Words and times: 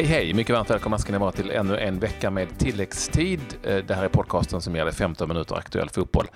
Hej 0.00 0.08
hej! 0.08 0.34
Mycket 0.34 0.54
varmt 0.54 0.70
välkomna 0.70 0.98
ska 0.98 1.12
ni 1.12 1.18
vara 1.18 1.32
till 1.32 1.50
ännu 1.50 1.78
en 1.78 1.98
vecka 1.98 2.30
med 2.30 2.58
tilläggstid. 2.58 3.40
Eh, 3.62 3.76
det 3.76 3.94
här 3.94 4.04
är 4.04 4.08
podcasten 4.08 4.60
som 4.60 4.76
gäller 4.76 4.92
15 4.92 5.28
minuter 5.28 5.54
aktuell 5.54 5.88
fotboll 5.88 6.26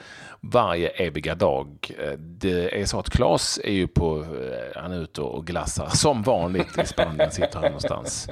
varje 0.40 0.88
eviga 0.88 1.34
dag. 1.34 1.90
Eh, 1.98 2.18
det 2.18 2.80
är 2.80 2.84
så 2.84 2.98
att 2.98 3.10
Claes 3.10 3.60
är 3.64 3.72
ju 3.72 3.86
på, 3.86 4.20
eh, 4.20 4.82
han 4.82 4.92
är 4.92 5.02
ute 5.02 5.20
och 5.20 5.46
glassar 5.46 5.88
som 5.88 6.22
vanligt 6.22 6.78
i 6.82 6.86
Spanien, 6.86 7.30
sitter 7.30 7.54
han 7.54 7.62
någonstans. 7.62 8.28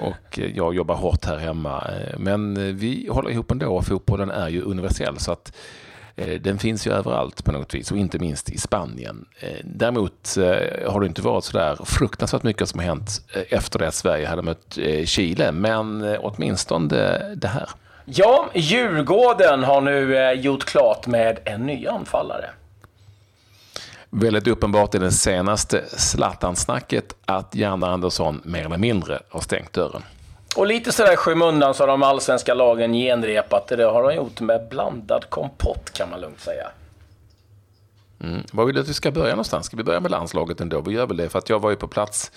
Och 0.00 0.38
jag 0.54 0.74
jobbar 0.74 0.94
hårt 0.94 1.24
här 1.24 1.38
hemma. 1.38 1.90
Men 2.18 2.76
vi 2.76 3.08
håller 3.10 3.30
ihop 3.30 3.50
ändå 3.50 3.76
och 3.76 3.86
fotbollen 3.86 4.30
är 4.30 4.48
ju 4.48 4.62
universell 4.62 5.18
så 5.18 5.32
att 5.32 5.52
den 6.40 6.58
finns 6.58 6.86
ju 6.86 6.92
överallt 6.92 7.44
på 7.44 7.52
något 7.52 7.74
vis 7.74 7.90
och 7.90 7.98
inte 7.98 8.18
minst 8.18 8.50
i 8.50 8.58
Spanien. 8.58 9.24
Eh, 9.40 9.48
däremot 9.64 10.36
eh, 10.36 10.90
har 10.92 11.00
det 11.00 11.06
inte 11.06 11.22
varit 11.22 11.44
så 11.44 11.58
där 11.58 11.78
fruktansvärt 11.84 12.42
mycket 12.42 12.68
som 12.68 12.80
har 12.80 12.86
hänt 12.86 13.22
efter 13.48 13.78
det 13.78 13.88
att 13.88 13.94
Sverige 13.94 14.26
hade 14.26 14.42
mött 14.42 14.78
Chile, 15.04 15.52
men 15.52 16.16
åtminstone 16.20 16.88
det 17.34 17.48
här. 17.48 17.68
Ja, 18.04 18.50
Djurgården 18.54 19.64
har 19.64 19.80
nu 19.80 20.32
gjort 20.32 20.64
klart 20.64 21.06
med 21.06 21.38
en 21.44 21.66
ny 21.66 21.86
anfallare. 21.86 22.50
Väldigt 24.10 24.46
uppenbart 24.46 24.94
i 24.94 24.98
det 24.98 25.12
senaste 25.12 25.84
Zlatan-snacket 25.88 27.14
att 27.24 27.54
Janne 27.54 27.86
Andersson 27.86 28.40
mer 28.44 28.64
eller 28.64 28.78
mindre 28.78 29.18
har 29.28 29.40
stängt 29.40 29.72
dörren. 29.72 30.02
Och 30.58 30.66
lite 30.66 30.92
sådär 30.92 31.16
skymundan 31.16 31.74
så 31.74 31.82
har 31.82 31.88
de 31.88 32.02
allsvenska 32.02 32.54
lagen 32.54 32.92
genrepat 32.92 33.68
det. 33.68 33.76
Det 33.76 33.84
har 33.84 34.02
de 34.02 34.14
gjort 34.14 34.40
med 34.40 34.68
blandad 34.68 35.30
kompott 35.30 35.90
kan 35.92 36.10
man 36.10 36.20
lugnt 36.20 36.40
säga. 36.40 36.68
Mm. 38.20 38.42
Var 38.52 38.64
vill 38.64 38.74
du 38.74 38.80
att 38.80 38.88
vi 38.88 38.94
ska 38.94 39.10
börja 39.10 39.30
någonstans? 39.30 39.66
Ska 39.66 39.76
vi 39.76 39.82
börja 39.82 40.00
med 40.00 40.10
landslaget 40.10 40.60
ändå? 40.60 40.80
Vi 40.80 40.92
gör 40.92 41.06
väl 41.06 41.16
det, 41.16 41.28
för 41.28 41.38
att 41.38 41.48
jag 41.48 41.60
var 41.60 41.70
ju 41.70 41.76
på 41.76 41.88
plats 41.88 42.32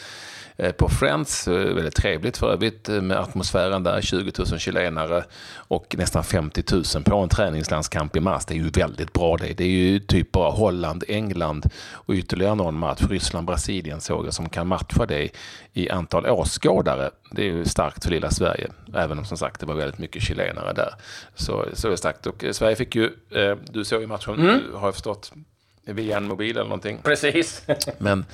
på 0.77 0.89
Friends. 0.89 1.47
Eh, 1.47 1.53
väldigt 1.53 1.95
trevligt 1.95 2.37
för 2.37 2.51
övrigt 2.51 2.89
eh, 2.89 3.01
med 3.01 3.17
atmosfären 3.17 3.83
där. 3.83 4.01
20 4.01 4.31
000 4.49 4.59
chilenare 4.59 5.23
och 5.55 5.95
nästan 5.97 6.23
50 6.23 6.63
000 6.95 7.03
på 7.03 7.17
en 7.17 7.29
träningslandskamp 7.29 8.15
i 8.15 8.19
mars. 8.19 8.45
Det 8.45 8.53
är 8.53 8.57
ju 8.57 8.69
väldigt 8.69 9.13
bra 9.13 9.37
det. 9.37 9.53
Det 9.53 9.63
är 9.63 9.67
ju 9.67 9.99
typ 9.99 10.31
bara 10.31 10.51
Holland, 10.51 11.03
England 11.07 11.69
och 11.91 12.13
ytterligare 12.13 12.55
någon 12.55 12.79
match. 12.79 13.01
Ryssland, 13.09 13.47
Brasilien 13.47 14.01
såg 14.01 14.25
jag 14.25 14.33
som 14.33 14.49
kan 14.49 14.67
matcha 14.67 15.05
det 15.05 15.29
i 15.73 15.89
antal 15.89 16.25
åskådare. 16.25 17.09
Det 17.31 17.41
är 17.41 17.45
ju 17.45 17.65
starkt 17.65 18.03
för 18.03 18.11
lilla 18.11 18.31
Sverige. 18.31 18.67
Även 18.95 19.19
om 19.19 19.25
som 19.25 19.37
sagt 19.37 19.59
det 19.59 19.65
var 19.65 19.75
väldigt 19.75 19.99
mycket 19.99 20.23
chilenare 20.23 20.73
där. 20.73 20.93
Så, 21.35 21.65
så 21.73 21.87
är 21.87 21.91
det 21.91 21.97
starkt. 21.97 22.27
Och 22.27 22.45
Sverige 22.51 22.75
fick 22.75 22.95
ju, 22.95 23.09
du 23.71 23.85
såg 23.85 24.01
ju 24.01 24.07
matchen, 24.07 24.33
mm. 24.33 24.61
har 24.73 24.87
jag 24.87 24.93
förstått, 24.93 25.31
via 25.93 26.17
en 26.17 26.27
mobil 26.27 26.51
eller 26.51 26.63
någonting. 26.63 26.99
Precis. 27.03 27.63
Men 27.97 28.25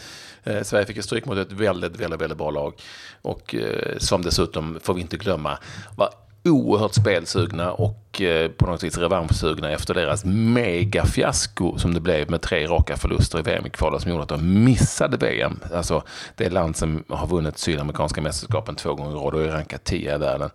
Eh, 0.47 0.63
Sverige 0.63 0.85
fick 0.85 0.97
ett 0.97 1.05
stryk 1.05 1.25
mot 1.25 1.37
ett 1.37 1.51
väldigt, 1.51 1.99
väldigt, 1.99 2.21
väldigt 2.21 2.37
bra 2.37 2.51
lag. 2.51 2.73
Och 3.21 3.55
eh, 3.55 3.97
som 3.97 4.21
dessutom, 4.21 4.79
får 4.83 4.93
vi 4.93 5.01
inte 5.01 5.17
glömma, 5.17 5.57
var 5.95 6.09
oerhört 6.43 6.93
spelsugna 6.93 7.71
och 7.71 8.06
Eh, 8.21 8.51
på 8.51 8.65
något 8.65 8.83
vis 8.83 8.97
revanschsugna 8.97 9.71
efter 9.71 9.93
deras 9.93 10.25
megafiasko 10.25 11.77
som 11.77 11.93
det 11.93 11.99
blev 11.99 12.31
med 12.31 12.41
tre 12.41 12.67
raka 12.67 12.97
förluster 12.97 13.39
i 13.39 13.41
VM-kvalet 13.41 14.01
som 14.01 14.11
gjorde 14.11 14.23
att 14.23 14.29
de 14.29 14.63
missade 14.63 15.17
VM. 15.17 15.59
Alltså 15.73 16.03
det 16.35 16.49
land 16.49 16.75
som 16.75 17.03
har 17.09 17.27
vunnit 17.27 17.57
sydamerikanska 17.57 18.21
mästerskapen 18.21 18.75
två 18.75 18.95
gånger 18.95 19.11
i 19.11 19.15
rad 19.15 19.33
och 19.33 19.43
är 19.43 19.47
rankat 19.47 19.83
10 19.83 20.15
i 20.15 20.17
världen. 20.17 20.49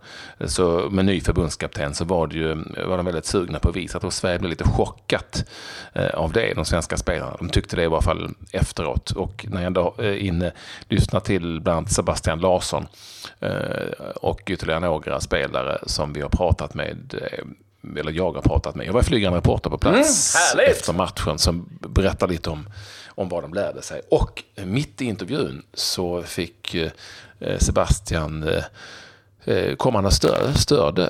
Så 0.45 0.89
med 0.91 1.05
ny 1.05 1.21
förbundskapten 1.21 1.93
så 1.93 2.05
var, 2.05 2.27
det 2.27 2.35
ju, 2.35 2.55
var 2.87 2.97
de 2.97 3.05
väldigt 3.05 3.25
sugna 3.25 3.59
på 3.59 3.69
att 3.69 3.75
visa 3.75 3.97
att 3.97 4.13
Sverige 4.13 4.39
blev 4.39 4.49
lite 4.49 4.63
chockat 4.63 5.45
eh, 5.93 6.09
av 6.09 6.31
det, 6.31 6.53
de 6.53 6.65
svenska 6.65 6.97
spelarna. 6.97 7.35
De 7.39 7.49
tyckte 7.49 7.75
det 7.75 7.83
i 7.83 7.85
alla 7.85 8.01
fall 8.01 8.29
efteråt. 8.51 9.11
Och 9.11 9.45
när 9.49 9.57
jag 9.57 9.67
ändå 9.67 9.95
är 9.97 10.03
eh, 10.03 10.27
inne, 10.27 10.51
lyssnar 10.89 11.19
till 11.19 11.61
bland 11.61 11.77
annat 11.77 11.91
Sebastian 11.91 12.39
Larsson 12.39 12.85
och 14.15 14.41
ytterligare 14.47 14.79
några 14.79 15.19
spelare 15.19 15.77
som 15.85 16.13
vi 16.13 16.21
har 16.21 16.29
pratat 16.29 16.73
med 16.73 17.15
eller 17.99 18.11
jag 18.11 18.31
har 18.31 18.41
pratat 18.41 18.75
med. 18.75 18.87
Jag 18.87 18.93
var 18.93 19.01
flygande 19.01 19.37
reporter 19.37 19.69
på 19.69 19.77
plats 19.77 20.35
mm, 20.53 20.71
efter 20.71 20.93
matchen 20.93 21.39
som 21.39 21.69
berättade 21.79 22.33
lite 22.33 22.49
om, 22.49 22.69
om 23.07 23.29
vad 23.29 23.43
de 23.43 23.53
lärde 23.53 23.81
sig. 23.81 24.01
Och 24.11 24.43
mitt 24.55 25.01
i 25.01 25.05
intervjun 25.05 25.63
så 25.73 26.23
fick 26.23 26.75
eh, 26.75 27.57
Sebastian 27.57 28.43
eh, 29.45 29.75
kom 29.75 29.95
han 29.95 30.05
och 30.05 30.13
störde, 30.13 30.53
störde 30.53 31.09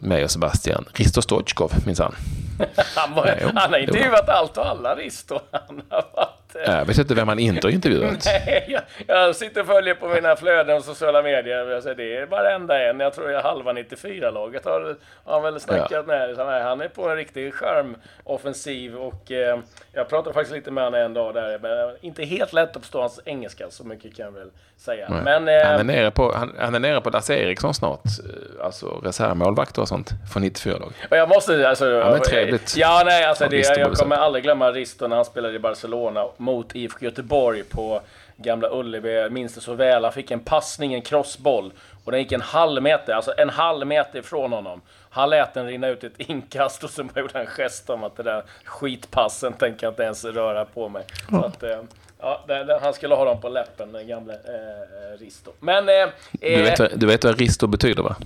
mig 0.00 0.24
och 0.24 0.30
Sebastian. 0.30 0.84
Risto 0.94 1.22
Stoichkov 1.22 1.72
minsann. 1.86 2.14
han, 2.94 3.12
han 3.56 3.72
har 3.72 3.78
intervjuat 3.78 4.28
allt 4.28 4.56
och 4.56 4.66
alla 4.66 4.94
Risto. 4.94 5.40
Han 5.52 5.82
har 5.88 6.28
jag 6.66 6.84
vet 6.84 6.98
inte 6.98 7.14
vem 7.14 7.26
man 7.26 7.38
inte 7.38 7.66
har 7.66 7.72
intervjuat. 7.72 8.24
Nej, 8.46 8.64
jag, 8.68 8.82
jag 9.06 9.36
sitter 9.36 9.60
och 9.60 9.66
följer 9.66 9.94
på 9.94 10.08
mina 10.08 10.36
flöden 10.36 10.76
och 10.76 10.84
sociala 10.84 11.22
medier. 11.22 11.94
Det 11.94 12.16
är 12.16 12.26
varenda 12.26 12.88
en. 12.88 13.00
Jag 13.00 13.14
tror 13.14 13.30
jag 13.30 13.42
halva 13.42 13.72
94-laget 13.72 14.64
har, 14.64 14.96
har 15.24 15.40
väl 15.40 15.60
snackat 15.60 15.90
ja. 15.90 16.02
med. 16.02 16.36
Nej, 16.36 16.62
han 16.62 16.80
är 16.80 16.88
på 16.88 17.08
en 17.08 17.16
riktig 17.16 17.54
skärmoffensiv 17.54 18.96
och 18.96 19.32
eh, 19.32 19.58
jag 19.92 20.08
pratade 20.08 20.34
faktiskt 20.34 20.56
lite 20.56 20.70
med 20.70 20.84
honom 20.84 21.00
en 21.00 21.14
dag 21.14 21.34
där. 21.34 21.58
Men 21.58 21.96
inte 22.00 22.24
helt 22.24 22.52
lätt 22.52 22.76
att 22.76 22.82
förstå 22.82 23.00
hans 23.00 23.20
engelska, 23.24 23.70
så 23.70 23.84
mycket 23.84 24.16
kan 24.16 24.24
jag 24.24 24.32
väl 24.32 24.50
säga. 24.76 25.08
Men, 25.24 25.48
eh, 25.48 25.66
han, 25.66 25.80
är 25.80 25.84
nere 25.84 26.10
på, 26.10 26.32
han, 26.32 26.54
han, 26.58 26.74
är 26.74 26.78
nere 26.78 27.00
på 27.00 27.10
Lasse 27.10 27.34
Eriksson 27.34 27.74
snart. 27.74 28.00
Eh, 28.04 28.64
alltså 28.64 28.86
reservmålvakt 28.86 29.78
och 29.78 29.88
sånt 29.88 30.10
från 30.32 30.44
94-lag. 30.44 30.92
Och 31.10 31.16
jag 31.16 31.28
måste, 31.28 31.68
alltså... 31.68 31.86
Ja, 31.86 32.10
men 32.10 32.20
trevligt. 32.20 32.76
Ja, 32.76 33.02
nej, 33.04 33.24
alltså 33.24 33.48
det, 33.48 33.76
jag 33.78 33.92
kommer 33.92 34.16
aldrig 34.16 34.44
glömma 34.44 34.70
Risto 34.70 35.06
när 35.06 35.16
han 35.16 35.24
spelade 35.24 35.54
i 35.54 35.58
Barcelona 35.58 36.24
mot 36.40 36.76
IFK 36.76 37.04
Göteborg 37.04 37.64
på 37.64 38.00
Gamla 38.36 38.68
Ullevi. 38.72 39.14
Jag 39.14 39.32
minns 39.32 39.54
det 39.54 39.60
så 39.60 39.74
väl. 39.74 40.04
Han 40.04 40.12
fick 40.12 40.30
en 40.30 40.40
passning, 40.40 40.94
en 40.94 41.02
crossboll. 41.02 41.72
Och 42.04 42.12
den 42.12 42.20
gick 42.20 42.32
en 42.32 42.40
halv 42.40 42.82
meter, 42.82 43.12
alltså 43.12 43.32
en 43.36 43.50
halv 43.50 43.86
meter 43.86 44.18
ifrån 44.18 44.52
honom. 44.52 44.80
Han 45.10 45.30
lät 45.30 45.54
den 45.54 45.66
rinna 45.66 45.88
ut 45.88 46.04
ett 46.04 46.12
inkast 46.16 46.84
och 46.84 46.90
så 46.90 47.02
gjorde 47.02 47.30
han 47.32 47.42
en 47.42 47.46
gest 47.46 47.90
om 47.90 48.04
att 48.04 48.16
det 48.16 48.22
där 48.22 48.42
skitpassen 48.64 49.52
tänker 49.52 49.86
jag 49.86 49.92
inte 49.92 50.02
ens 50.02 50.24
röra 50.24 50.64
på 50.64 50.88
mig. 50.88 51.04
Så 51.30 51.44
att, 51.44 51.62
eh, 51.62 51.78
ja, 52.20 52.44
han 52.82 52.94
skulle 52.94 53.14
ha 53.14 53.24
dem 53.24 53.40
på 53.40 53.48
läppen, 53.48 53.92
den 53.92 54.08
gamle 54.08 54.34
eh, 54.34 55.18
Risto. 55.18 55.52
Men... 55.60 55.88
Eh, 55.88 56.08
du, 56.40 56.62
vet, 56.62 57.00
du 57.00 57.06
vet 57.06 57.24
vad 57.24 57.38
Risto 57.38 57.66
betyder 57.66 58.02
va? 58.02 58.16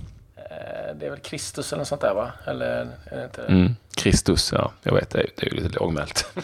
Eh, 0.55 0.95
det 0.95 1.05
är 1.05 1.09
väl 1.09 1.19
Kristus 1.19 1.73
eller 1.73 1.79
något 1.79 1.87
sånt 1.87 2.01
där 2.01 2.13
va? 2.13 2.31
Eller 2.45 2.65
är 3.05 3.17
det 3.17 3.23
inte 3.23 3.41
det? 3.41 3.47
Mm. 3.47 3.75
Kristus, 3.95 4.51
ja. 4.53 4.71
Jag 4.83 4.93
vet, 4.93 5.09
det 5.09 5.19
är, 5.19 5.29
det 5.35 5.45
är 5.47 5.53
ju 5.53 5.61
lite 5.61 5.79
lågmält. 5.79 6.25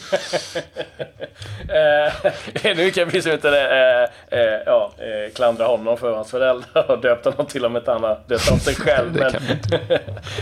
eh, 1.69 2.31
nu 2.75 2.91
kan 2.91 3.09
vi 3.09 3.31
inte 3.31 3.49
eh, 3.49 4.39
eh, 4.39 4.61
ja, 4.65 4.91
eh, 4.97 5.33
klandra 5.33 5.65
honom 5.65 5.97
för 5.97 6.15
hans 6.15 6.31
föräldrar 6.31 6.91
och 6.91 7.01
döpt 7.01 7.25
honom 7.25 7.45
till 7.45 7.65
och 7.65 7.71
med 7.71 7.81
ett 7.81 7.87
annat, 7.87 8.27
döpt 8.27 8.51
om 8.51 8.59
sig 8.59 8.75
själv. 8.79 9.13
men, 9.13 9.35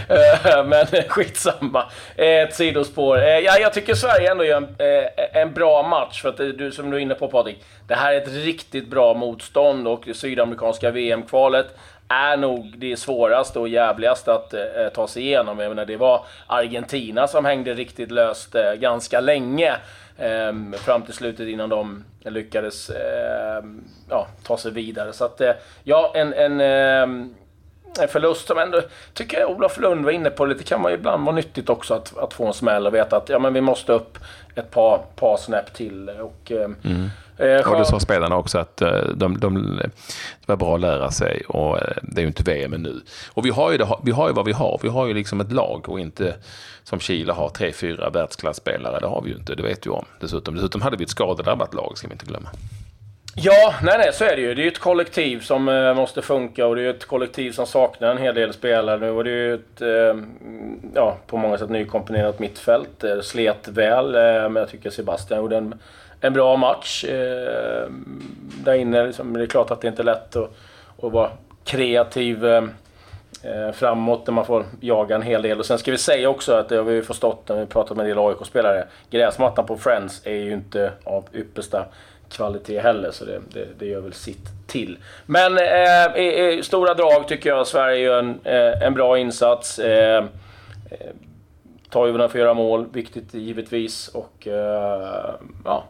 eh, 0.09 0.63
men 0.66 0.86
skitsamma. 1.07 1.84
Ett 2.16 2.56
sidospår. 2.56 3.18
Eh, 3.18 3.40
ja, 3.40 3.57
jag 3.59 3.74
tycker 3.74 3.94
Sverige 3.94 4.31
ändå 4.31 4.44
gör 4.46 4.57
en, 4.57 4.63
eh, 4.63 5.41
en 5.41 5.53
bra 5.53 5.84
match. 5.84 6.22
För 6.22 6.30
att 6.30 6.38
du, 6.38 6.72
som 6.72 6.90
du 6.90 6.97
är 6.97 7.01
inne 7.01 7.16
på 7.16 7.28
Patrik, 7.28 7.63
det 7.88 7.96
här 7.96 8.13
är 8.13 8.18
ett 8.18 8.34
riktigt 8.34 8.88
bra 8.88 9.13
motstånd 9.13 9.88
och 9.88 10.07
sydamerikanska 10.13 10.91
VM-kvalet 10.91 11.68
är 12.09 12.38
nog 12.38 12.74
det 12.78 12.97
svåraste 12.97 13.59
och 13.59 13.68
jävligaste 13.68 14.34
att 14.34 14.53
eh, 14.53 14.59
ta 14.94 15.08
sig 15.08 15.24
igenom. 15.24 15.59
Jag 15.59 15.70
menar, 15.70 15.86
det 15.86 15.97
var 15.97 16.25
Argentina 16.47 17.28
som 17.28 17.46
hängde 17.46 17.74
riktigt 17.74 18.12
löst 18.12 18.56
eh, 18.56 18.74
ganska 18.74 19.20
länge. 19.20 19.75
Eh, 20.18 20.53
fram 20.78 21.02
till 21.02 21.14
slutet 21.14 21.48
innan 21.48 21.69
de 21.69 22.03
lyckades 22.25 22.90
ehm, 22.90 23.84
ja, 24.09 24.28
ta 24.44 24.58
sig 24.58 24.72
vidare. 24.72 25.14
Så 25.14 25.25
att, 25.25 25.42
eh, 25.42 25.52
ja, 25.84 26.12
en, 26.16 26.34
en, 26.34 26.62
ehm, 26.62 27.36
en 28.02 28.08
förlust 28.08 28.48
som 28.48 28.58
ändå, 28.58 28.81
tycker 29.14 29.40
jag 29.40 29.50
Olof 29.50 29.80
Lund 29.80 30.06
var 30.06 30.12
inne 30.12 30.30
på 30.30 30.46
lite, 30.46 30.64
kan 30.64 30.81
man 30.81 30.92
ju 30.92 30.98
ibland 30.98 31.25
vara 31.25 31.36
nyttigt 31.36 31.69
också 31.69 31.94
att, 31.94 32.18
att 32.18 32.34
få 32.34 32.48
en 32.48 32.53
smäll 32.53 32.88
och 32.88 32.94
veta 32.94 33.18
att 33.18 33.30
ja, 33.30 33.40
men 33.40 33.53
vi 33.53 33.62
måste 33.62 33.94
upp 33.94 34.18
ett 34.56 34.72
par, 34.72 34.98
par 35.16 35.38
snäpp 35.38 35.74
till. 35.74 36.10
Eh, 36.10 36.19
och, 36.19 36.51
ehm, 36.51 36.75
mm. 36.84 37.10
Eh, 37.39 37.71
och 37.71 37.77
det 37.77 37.86
sa 37.86 38.00
spelarna 38.00 38.38
också 38.38 38.57
att 38.57 38.81
eh, 38.81 39.03
de, 39.15 39.39
de, 39.39 39.77
det 40.39 40.47
var 40.47 40.56
bra 40.56 40.75
att 40.75 40.81
lära 40.81 41.12
sig 41.12 41.44
och 41.47 41.77
eh, 41.77 41.97
det 42.01 42.19
är 42.19 42.21
ju 42.21 42.27
inte 42.27 42.44
VM 42.44 42.71
nu. 42.71 43.01
Och 43.33 43.45
vi 43.45 43.50
har 43.50 43.71
ju, 43.71 43.77
det, 43.77 43.88
vi 44.03 44.12
har 44.12 44.27
ju 44.27 44.33
vad 44.33 44.45
vi 44.45 44.51
har. 44.51 44.80
Vi 44.83 44.89
har 44.89 45.07
ju 45.07 45.13
liksom 45.13 45.41
ett 45.41 45.51
lag 45.51 45.89
och 45.89 46.00
inte 46.00 46.36
som 46.83 47.00
Chile 47.00 47.33
har 47.33 47.50
tre, 47.50 47.71
fyra 47.71 48.09
världsklasspelare. 48.09 49.00
Det 49.00 49.07
har 49.07 49.21
vi 49.21 49.30
ju 49.30 49.36
inte, 49.36 49.56
det 49.56 49.63
vet 49.63 49.81
du 49.81 49.89
om. 49.89 50.06
Dessutom, 50.19 50.56
dessutom 50.56 50.81
hade 50.81 50.97
vi 50.97 51.03
ett 51.03 51.09
skadedrabbat 51.09 51.74
lag, 51.74 51.97
ska 51.97 52.07
vi 52.07 52.13
inte 52.13 52.25
glömma. 52.25 52.50
Ja, 53.36 53.74
nej, 53.83 53.97
nej, 53.97 54.13
så 54.13 54.24
är 54.24 54.36
det 54.36 54.41
ju. 54.41 54.56
Det 54.56 54.62
är 54.62 54.63
ju 54.63 54.71
ett 54.71 54.80
kollektiv 54.80 55.39
som 55.39 55.65
måste 55.95 56.21
funka 56.21 56.65
och 56.65 56.75
det 56.75 56.81
är 56.81 56.89
ett 56.89 57.06
kollektiv 57.06 57.51
som 57.51 57.65
saknar 57.65 58.12
en 58.12 58.18
hel 58.18 58.36
del 58.36 58.53
spelare 58.53 59.00
nu. 59.00 59.09
Och 59.09 59.24
det 59.24 59.30
är 59.30 59.33
ju 59.33 59.53
ett, 59.53 59.81
ja, 60.95 61.18
på 61.27 61.38
många 61.38 61.57
sätt 61.57 61.69
nykomponerat 61.69 62.39
mittfält. 62.39 63.03
Slet 63.24 63.68
väl, 63.68 64.12
men 64.51 64.56
jag 64.56 64.69
tycker 64.69 64.89
Sebastian 64.89 65.39
gjorde 65.39 65.57
en 65.57 65.75
en 66.21 66.33
bra 66.33 66.56
match 66.56 67.04
eh, 67.04 67.89
där 68.63 68.74
inne. 68.74 69.06
Liksom, 69.06 69.33
det 69.33 69.44
är 69.44 69.48
klart 69.48 69.71
att 69.71 69.81
det 69.81 69.88
inte 69.88 70.01
är 70.01 70.06
lätt 70.06 70.36
att, 70.36 70.51
att 71.01 71.12
vara 71.12 71.30
kreativ 71.63 72.45
eh, 72.45 72.63
eh, 73.44 73.71
framåt 73.71 74.27
när 74.27 74.33
man 74.33 74.45
får 74.45 74.66
jaga 74.81 75.16
en 75.16 75.21
hel 75.21 75.42
del. 75.42 75.60
Och 75.60 75.66
sen 75.66 75.80
ska 75.80 75.92
vi 75.92 75.98
säga 75.98 76.30
också 76.30 76.54
att 76.54 76.69
det 76.69 76.75
har 76.75 76.83
vi 76.83 77.01
förstått 77.01 77.50
när 77.50 77.60
vi 77.60 77.66
pratat 77.66 77.98
med 77.98 78.04
en 78.04 78.10
del 78.10 78.27
AIK-spelare. 78.27 78.88
Gräsmattan 79.10 79.66
på 79.66 79.77
Friends 79.77 80.21
är 80.25 80.36
ju 80.36 80.54
inte 80.54 80.92
av 81.04 81.25
yppersta 81.33 81.86
kvalitet 82.30 82.80
heller, 82.80 83.12
så 83.12 83.25
det, 83.25 83.39
det, 83.54 83.68
det 83.80 83.86
gör 83.86 84.01
väl 84.01 84.13
sitt 84.13 84.68
till. 84.68 84.98
Men 85.25 85.57
eh, 85.57 86.22
i, 86.22 86.57
i, 86.57 86.63
stora 86.63 86.94
drag 86.94 87.27
tycker 87.27 87.50
jag 87.50 87.68
Sverige 87.68 88.00
gör 88.00 88.19
en, 88.19 88.39
eh, 88.44 88.83
en 88.83 88.94
bra 88.94 89.18
insats. 89.18 89.80
Eh, 89.80 90.18
eh 90.18 91.07
Toivonen 91.89 92.30
får 92.30 92.39
göra 92.39 92.54
mål, 92.54 92.86
viktigt 92.94 93.33
givetvis. 93.33 94.07
Och 94.07 94.48
eh, 94.48 95.36
ja, 95.65 95.83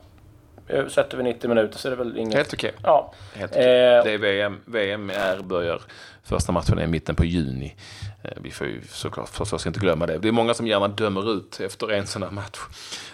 sätter 0.89 1.18
vi 1.18 1.24
90 1.24 1.48
minuter 1.48 1.77
så 1.77 1.88
är 1.88 1.89
det 1.89 1.98
väl 1.98 2.18
inget... 2.18 2.36
Helt 2.36 2.54
okej. 2.54 2.69
Okay. 2.69 2.81
Ja. 2.83 3.13
Helt 3.33 3.51
okay. 3.51 3.63
Eh, 3.63 4.04
det 4.04 4.12
är 4.12 4.18
VM. 4.18 4.57
VM 4.66 5.10
är, 5.10 5.42
börjar 5.42 5.81
första 6.24 6.51
matchen 6.51 6.80
i 6.80 6.88
mitten 6.88 7.16
på 7.16 7.25
juni. 7.25 7.75
Eh, 8.24 8.31
vi 8.42 8.51
får 8.51 8.68
ju 8.68 8.81
såklart 8.89 9.30
förstås 9.30 9.68
inte 9.68 9.80
glömma 9.80 10.06
det. 10.06 10.18
Det 10.18 10.27
är 10.27 10.31
många 10.31 10.54
som 10.54 10.68
gärna 10.68 10.88
dömer 10.88 11.33
ut 11.33 11.60
efter 11.60 11.92
en 11.92 12.07
sån 12.07 12.24
här 12.24 12.31
match 12.31 12.60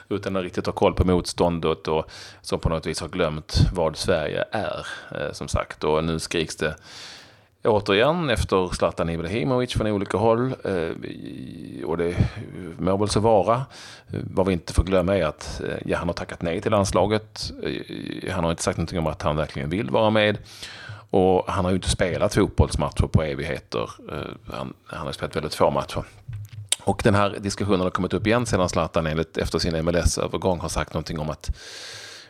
utan 0.09 0.35
att 0.35 0.43
riktigt 0.43 0.65
ha 0.65 0.73
koll 0.73 0.93
på 0.93 1.03
motståndet 1.03 1.87
och 1.87 2.09
som 2.41 2.59
på 2.59 2.69
något 2.69 2.85
vis 2.85 3.01
har 3.01 3.07
glömt 3.07 3.55
vad 3.73 3.97
Sverige 3.97 4.45
är, 4.51 4.87
eh, 5.11 5.31
som 5.31 5.47
sagt. 5.47 5.83
Och 5.83 6.03
nu 6.03 6.19
skriks 6.19 6.55
det 6.55 6.75
återigen 7.65 8.29
efter 8.29 8.75
Zlatan 8.75 9.09
Ibrahimovic 9.09 9.73
från 9.73 9.87
olika 9.87 10.17
håll. 10.17 10.55
Eh, 10.63 11.85
och 11.85 11.97
det 11.97 12.15
må 12.77 12.97
väl 12.97 13.09
så 13.09 13.19
vara. 13.19 13.55
Eh, 14.13 14.19
vad 14.33 14.47
vi 14.47 14.53
inte 14.53 14.73
får 14.73 14.83
glömma 14.83 15.17
är 15.17 15.25
att 15.25 15.61
eh, 15.61 15.77
ja, 15.85 15.97
han 15.97 16.07
har 16.07 16.13
tackat 16.13 16.41
nej 16.41 16.61
till 16.61 16.71
landslaget. 16.71 17.51
Han 18.31 18.43
har 18.43 18.51
inte 18.51 18.63
sagt 18.63 18.77
någonting 18.77 18.99
om 18.99 19.07
att 19.07 19.21
han 19.21 19.35
verkligen 19.35 19.69
vill 19.69 19.89
vara 19.89 20.09
med. 20.09 20.37
Och 21.09 21.43
han 21.47 21.65
har 21.65 21.71
ju 21.71 21.75
inte 21.75 21.89
spelat 21.89 22.33
fotbollsmatcher 22.33 23.07
på 23.07 23.23
evigheter. 23.23 23.89
Han, 24.51 24.73
han 24.85 25.05
har 25.05 25.11
spelat 25.11 25.35
väldigt 25.35 25.55
få 25.55 25.71
matcher. 25.71 26.03
Och 26.83 27.01
den 27.03 27.15
här 27.15 27.37
diskussionen 27.39 27.79
har 27.79 27.89
kommit 27.89 28.13
upp 28.13 28.27
igen 28.27 28.45
sedan 28.45 28.69
Zlatan 28.69 29.07
enligt, 29.07 29.37
efter 29.37 29.59
sin 29.59 29.85
MLS-övergång 29.85 30.59
har 30.59 30.69
sagt 30.69 30.93
någonting 30.93 31.19
om 31.19 31.29
att 31.29 31.51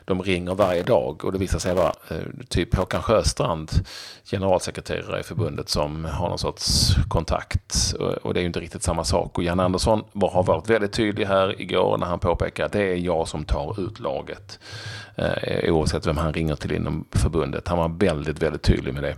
de 0.06 0.22
ringer 0.22 0.56
varje 0.56 0.84
dag 0.84 1.26
och 1.26 1.32
det 1.32 1.38
visar 1.38 1.60
sig 1.60 1.76
vara 1.76 1.94
eh, 2.10 2.18
typ 2.50 2.76
Håkan 2.76 3.02
Sjöstrand, 3.02 3.72
generalsekreterare 4.24 5.20
i 5.20 5.24
förbundet, 5.24 5.70
som 5.70 6.06
har 6.06 6.30
någon 6.30 6.40
sorts 6.40 6.96
kontakt. 7.08 7.94
Och 8.22 8.34
det 8.34 8.40
är 8.40 8.42
ju 8.42 8.48
inte 8.48 8.60
riktigt 8.60 8.84
samma 8.84 9.04
sak. 9.04 9.38
Och 9.38 9.44
Jan 9.44 9.60
Andersson 9.60 10.04
har 10.22 10.44
varit 10.44 10.70
väldigt 10.70 10.94
tydlig 10.94 11.26
här 11.26 11.62
igår 11.62 11.98
när 11.98 12.08
han 12.08 12.20
påpekar 12.20 12.66
att 12.66 12.72
det 12.72 12.84
är 12.84 12.96
jag 12.96 13.28
som 13.28 13.44
tar 13.44 13.82
ut 13.88 14.00
laget. 14.00 14.60
Eh, 15.16 15.74
oavsett 15.74 16.08
vem 16.08 16.18
han 16.18 16.34
ringer 16.34 16.56
till 16.56 16.72
inom 16.72 17.06
förbundet. 17.12 17.68
Han 17.68 17.78
var 17.78 17.90
väldigt, 17.90 18.42
väldigt 18.42 18.64
tydlig 18.64 18.94
med 18.94 19.04
det. 19.04 19.16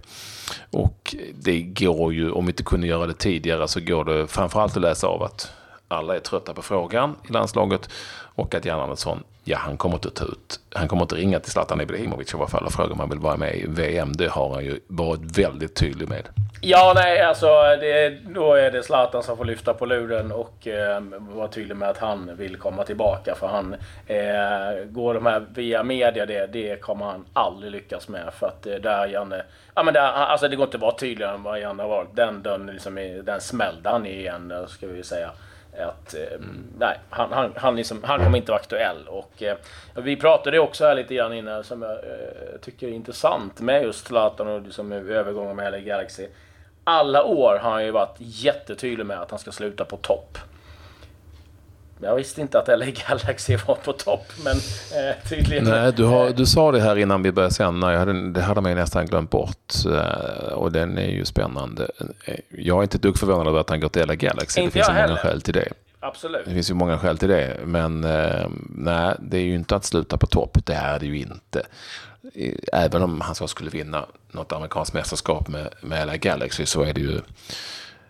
Och 0.71 1.15
det 1.33 1.61
går 1.61 2.13
ju, 2.13 2.31
om 2.31 2.45
vi 2.45 2.51
inte 2.51 2.63
kunde 2.63 2.87
göra 2.87 3.07
det 3.07 3.13
tidigare, 3.13 3.67
så 3.67 3.79
går 3.79 4.05
det 4.05 4.27
framförallt 4.27 4.75
att 4.75 4.81
läsa 4.81 5.07
av 5.07 5.23
att 5.23 5.51
alla 5.87 6.15
är 6.15 6.19
trötta 6.19 6.53
på 6.53 6.61
frågan 6.61 7.15
i 7.29 7.31
landslaget 7.31 7.89
och 8.35 8.55
att 8.55 8.65
Jan 8.65 8.79
Andersson, 8.79 9.23
ja 9.43 9.57
han 9.57 9.77
kommer 9.77 9.95
inte 9.95 10.09
ta 10.09 10.25
ut, 10.25 10.59
han 10.73 10.87
kommer 10.87 11.01
inte 11.01 11.15
ringa 11.15 11.39
till 11.39 11.51
Zlatan 11.51 11.81
Ibrahimovic 11.81 12.33
i 12.33 12.37
alla 12.37 12.47
fall 12.47 12.65
och 12.65 12.73
fråga 12.73 12.93
om 12.93 12.99
han 12.99 13.09
vill 13.09 13.19
vara 13.19 13.37
med 13.37 13.55
i 13.55 13.65
VM. 13.67 14.13
Det 14.13 14.27
har 14.27 14.53
han 14.53 14.65
ju 14.65 14.79
varit 14.87 15.37
väldigt 15.37 15.75
tydlig 15.75 16.09
med. 16.09 16.27
Ja, 16.61 16.93
nej, 16.95 17.21
alltså 17.21 17.47
det, 17.79 18.09
då 18.09 18.53
är 18.53 18.71
det 18.71 18.83
Zlatan 18.83 19.23
som 19.23 19.37
får 19.37 19.45
lyfta 19.45 19.73
på 19.73 19.85
luren 19.85 20.31
och 20.31 20.67
eh, 20.67 21.01
vara 21.19 21.47
tydlig 21.47 21.77
med 21.77 21.89
att 21.89 21.97
han 21.97 22.31
vill 22.37 22.55
komma 22.55 22.83
tillbaka. 22.83 23.35
För 23.35 23.47
han 23.47 23.75
eh, 24.07 24.85
går 24.85 25.13
de 25.13 25.25
här 25.25 25.45
via 25.53 25.83
media, 25.83 26.25
det, 26.25 26.47
det 26.53 26.81
kommer 26.81 27.05
han 27.05 27.25
aldrig 27.33 27.71
lyckas 27.71 28.07
med. 28.07 28.33
För 28.33 28.47
att 28.47 28.67
eh, 28.67 28.75
där 28.75 29.07
Janne, 29.07 29.43
ja 29.75 29.83
men 29.83 29.93
där, 29.93 30.11
alltså 30.11 30.47
det 30.47 30.55
går 30.55 30.65
inte 30.65 30.77
att 30.77 30.81
vara 30.81 30.97
tydligare 30.97 31.35
än 31.35 31.43
vad 31.43 31.59
Janne 31.59 31.83
har 31.83 31.89
varit. 31.89 32.15
Den 32.15 32.41
dörren 32.41 32.65
liksom, 32.65 33.21
den 33.23 33.41
smällde 33.41 33.89
han 33.89 34.05
igen, 34.05 34.51
eh, 34.51 34.65
ska 34.65 34.87
vi 34.87 35.03
säga 35.03 35.31
att 35.85 36.13
mm. 36.13 36.63
nej, 36.79 36.99
han, 37.09 37.31
han, 37.31 37.53
han, 37.55 37.75
liksom, 37.75 38.03
han 38.03 38.23
kommer 38.23 38.37
inte 38.37 38.51
vara 38.51 38.61
aktuell. 38.61 39.07
Och, 39.07 39.43
eh, 39.43 39.57
vi 39.95 40.15
pratade 40.15 40.59
också 40.59 40.85
här 40.85 40.95
lite 40.95 41.15
grann 41.15 41.33
innan 41.33 41.63
som 41.63 41.81
jag 41.81 41.91
eh, 41.91 42.59
tycker 42.61 42.87
är 42.87 42.91
intressant 42.91 43.59
med 43.59 43.83
just 43.83 44.07
Zlatan 44.07 44.47
och 44.47 44.61
liksom, 44.61 44.91
övergången 44.91 45.55
med 45.55 45.71
LA 45.71 45.79
Galaxy. 45.79 46.27
Alla 46.83 47.23
år 47.23 47.59
har 47.61 47.71
han 47.71 47.85
ju 47.85 47.91
varit 47.91 48.15
jättetydlig 48.17 49.05
med 49.05 49.21
att 49.21 49.31
han 49.31 49.39
ska 49.39 49.51
sluta 49.51 49.85
på 49.85 49.97
topp. 49.97 50.37
Jag 52.01 52.15
visste 52.15 52.41
inte 52.41 52.59
att 52.59 52.67
LA 52.67 52.85
Galaxy 52.85 53.55
var 53.67 53.75
på 53.75 53.93
topp, 53.93 54.31
men 54.43 54.57
eh, 54.57 55.29
tydligen... 55.29 55.63
Nej, 55.63 55.93
du, 55.93 56.03
har, 56.03 56.29
du 56.29 56.45
sa 56.45 56.71
det 56.71 56.81
här 56.81 56.97
innan 56.97 57.23
vi 57.23 57.31
började 57.31 57.53
sända. 57.53 57.91
Jag 57.91 57.99
hade, 57.99 58.31
det 58.31 58.41
hade 58.41 58.61
man 58.61 58.71
ju 58.71 58.75
nästan 58.75 59.05
glömt 59.05 59.29
bort. 59.29 59.73
Eh, 59.85 60.53
och 60.53 60.71
den 60.71 60.97
är 60.97 61.09
ju 61.09 61.25
spännande. 61.25 61.87
Jag 62.49 62.77
är 62.77 62.83
inte 62.83 62.97
ett 62.97 63.01
dugg 63.01 63.17
förvånad 63.17 63.47
över 63.47 63.59
att 63.59 63.69
han 63.69 63.79
går 63.79 63.89
till 63.89 64.07
LA 64.07 64.15
Galaxy. 64.15 64.61
Inte 64.61 64.79
det 64.79 64.85
finns 64.85 64.97
ju 64.97 65.01
många 65.01 65.17
skäl 65.17 65.41
till 65.41 65.53
det. 65.53 65.69
Absolut. 65.99 66.45
Det 66.45 66.53
finns 66.53 66.69
ju 66.69 66.73
många 66.73 66.97
skäl 66.97 67.17
till 67.17 67.29
det. 67.29 67.57
Men 67.65 68.03
eh, 68.03 68.47
nej, 68.69 69.15
det 69.19 69.37
är 69.37 69.41
ju 69.41 69.55
inte 69.55 69.75
att 69.75 69.85
sluta 69.85 70.17
på 70.17 70.27
topp. 70.27 70.57
Det 70.65 70.73
är 70.73 70.99
det 70.99 71.05
ju 71.05 71.17
inte. 71.17 71.63
Även 72.73 73.01
om 73.01 73.21
han 73.21 73.35
så 73.35 73.47
skulle 73.47 73.69
vinna 73.69 74.05
något 74.31 74.51
amerikanskt 74.51 74.93
mästerskap 74.93 75.47
med, 75.47 75.69
med 75.81 76.07
LA 76.07 76.17
Galaxy 76.17 76.65
så 76.65 76.83
är 76.83 76.93
det 76.93 77.01
ju 77.01 77.21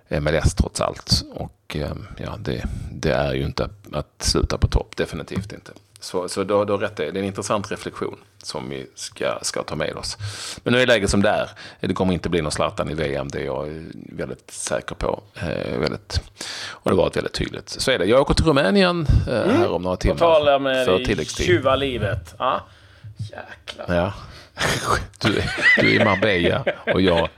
MLS 0.09 0.53
trots 0.53 0.81
allt. 0.81 1.23
Och 1.33 1.75
eh, 1.75 1.91
ja, 2.17 2.35
det, 2.39 2.63
det, 2.91 3.11
är 3.11 3.33
ju 3.33 3.43
inte 3.43 3.69
att 3.91 4.13
sluta 4.19 4.57
på 4.57 4.67
topp, 4.67 4.95
definitivt 4.95 5.53
inte. 5.53 5.71
Så, 5.99 6.29
så 6.29 6.43
då, 6.43 6.65
då 6.65 6.77
rätt 6.77 6.95
det 6.95 7.05
är 7.05 7.15
en 7.15 7.23
intressant 7.23 7.71
reflektion 7.71 8.17
som 8.43 8.69
vi 8.69 8.87
ska, 8.95 9.39
ska 9.41 9.63
ta 9.63 9.75
med 9.75 9.95
oss. 9.95 10.17
Men 10.63 10.73
nu 10.73 10.81
är 10.81 10.87
läget 10.87 11.09
som 11.09 11.21
det 11.21 11.29
är. 11.29 11.49
Det 11.79 11.93
kommer 11.93 12.13
inte 12.13 12.29
bli 12.29 12.41
någon 12.41 12.51
Zlatan 12.51 12.89
i 12.89 12.93
VM, 12.93 13.27
det 13.27 13.39
är 13.39 13.45
jag 13.45 13.85
väldigt 13.93 14.51
säker 14.51 14.95
på. 14.95 15.23
Eh, 15.35 15.79
väldigt, 15.79 16.21
och 16.69 16.91
det 16.91 16.97
har 16.97 17.03
varit 17.03 17.17
väldigt 17.17 17.33
tydligt. 17.33 17.69
Så 17.69 17.91
är 17.91 17.99
det. 17.99 18.05
Jag 18.05 18.21
åker 18.21 18.33
till 18.33 18.45
Rumänien 18.45 19.07
eh, 19.27 19.41
mm. 19.41 19.55
här 19.55 19.71
om 19.71 19.81
några 19.81 19.97
timmar. 19.97 20.15
På 20.15 20.19
tal 20.19 20.47
om 20.47 20.63
det 20.63 21.25
tjuva 21.25 21.75
livet. 21.75 22.35
Ja. 22.39 22.61
Jäklar. 23.17 23.95
Ja. 23.95 24.13
Du, 25.21 25.41
du 25.77 25.95
är 25.95 26.01
i 26.01 26.05
Marbella 26.05 26.65
och 26.93 27.01
jag 27.01 27.29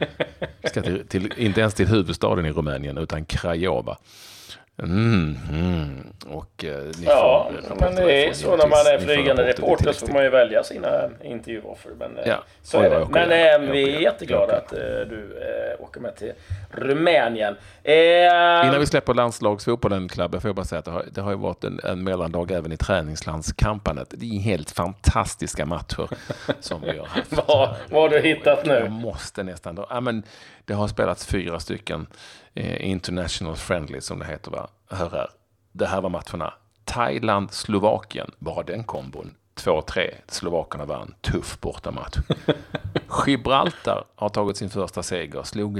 ska 0.63 0.81
till, 0.81 1.07
till, 1.07 1.33
inte 1.37 1.61
ens 1.61 1.73
till 1.73 1.87
huvudstaden 1.87 2.45
i 2.45 2.51
Rumänien 2.51 2.97
utan 2.97 3.25
Craiova. 3.25 3.97
Mm, 4.83 5.37
mm. 5.51 6.08
Och, 6.27 6.65
eh, 6.65 6.91
ja, 7.05 7.51
men 7.79 7.95
det 7.95 8.27
är 8.27 8.33
så 8.33 8.55
när 8.55 8.67
man 8.67 8.79
är 8.79 8.99
flygande 8.99 9.43
reporter 9.43 9.91
så 9.91 10.05
får 10.05 10.13
man 10.13 10.23
ju 10.23 10.29
välja 10.29 10.63
sina 10.63 11.09
intervjuoffer. 11.23 11.91
Men, 11.99 12.17
eh, 12.17 12.23
ja, 12.27 12.43
så 12.61 12.79
är 12.79 12.89
det. 12.89 13.07
men 13.09 13.31
äh, 13.31 13.71
vi 13.71 13.95
är 13.95 13.99
jätteglada 13.99 14.57
att 14.57 14.73
äh, 14.73 14.79
du 14.79 15.39
äh, 15.77 15.83
åker 15.83 15.99
med 16.01 16.15
till 16.15 16.33
Rumänien. 16.71 17.55
Innan 17.83 18.79
vi 18.79 18.85
släpper 18.85 19.13
landslagsfotbollen, 19.13 20.09
Klabbe, 20.09 20.39
får 20.39 20.49
jag 20.49 20.55
bara 20.55 20.65
säga 20.65 20.79
att 20.79 20.85
det 20.85 20.91
har, 20.91 21.05
det 21.11 21.21
har 21.21 21.31
ju 21.31 21.37
varit 21.37 21.63
en, 21.63 21.79
en 21.83 22.03
mellandag 22.03 22.51
även 22.51 22.71
i 22.71 22.77
träningslandskampanjet. 22.77 24.07
Det 24.09 24.25
är 24.25 24.39
helt 24.39 24.71
fantastiska 24.71 25.65
matcher 25.65 26.09
som 26.59 26.81
vi 26.81 26.97
har 26.97 27.05
haft. 27.05 27.31
vad, 27.47 27.75
vad 27.89 28.01
har 28.01 28.09
du 28.09 28.19
hittat 28.19 28.65
nu? 28.65 28.73
Jag 28.73 28.91
måste 28.91 29.43
nästan... 29.43 29.75
Då, 29.75 29.87
ja, 29.89 30.01
men 30.01 30.23
det 30.65 30.73
har 30.73 30.87
spelats 30.87 31.25
fyra 31.25 31.59
stycken 31.59 32.07
eh, 32.53 32.89
International 32.89 33.55
Friendly 33.55 34.01
som 34.01 34.19
det 34.19 34.25
heter. 34.25 34.51
Va? 34.51 34.67
Hör 34.89 35.09
här. 35.09 35.29
Det 35.71 35.87
här 35.87 36.01
var 36.01 36.09
matcherna. 36.09 36.53
Thailand-Slovakien, 36.85 38.31
bara 38.39 38.63
den 38.63 38.83
kombon. 38.83 39.31
2-3. 39.55 40.13
Slovakerna 40.27 40.85
vann. 40.85 41.13
Tuff 41.21 41.59
bortamatch. 41.59 42.17
Gibraltar 43.25 44.03
har 44.15 44.29
tagit 44.29 44.57
sin 44.57 44.69
första 44.69 45.03
seger. 45.03 45.43
Slog, 45.43 45.77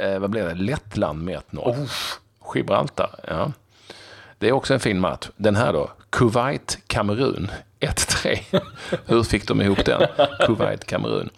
eh, 0.00 0.18
vad 0.18 0.30
blev 0.30 0.48
det, 0.48 0.54
Lettland 0.54 1.22
med 1.22 1.40
1-0. 1.50 1.58
Oh. 1.58 1.88
Gibraltar, 2.54 3.10
ja. 3.28 3.52
Det 4.38 4.48
är 4.48 4.52
också 4.52 4.74
en 4.74 4.80
fin 4.80 5.00
match. 5.00 5.28
Den 5.36 5.56
här 5.56 5.72
då, 5.72 5.90
Kuwait-Kamerun 6.10 7.50
1-3. 7.82 8.38
Hur 9.06 9.22
fick 9.22 9.48
de 9.48 9.60
ihop 9.60 9.84
den? 9.84 10.02
Kuwait-Kamerun. 10.40 11.30